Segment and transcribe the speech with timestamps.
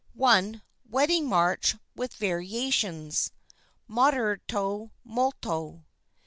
[0.15, 3.31] WEDDING MARCH, WITH VARIATIONS
[3.87, 5.85] (Moderato molto) 2.